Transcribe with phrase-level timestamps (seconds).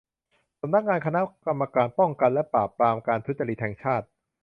[0.61, 4.05] สำนักงานคณะกรรมการป้องกันและปราบปรามการทุจริตแห่งชาติ